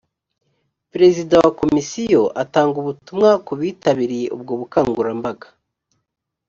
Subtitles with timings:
[0.91, 5.47] perezida wa komisiyo atanga ubutumwa ku bitabiriye ubwo bukangurambaga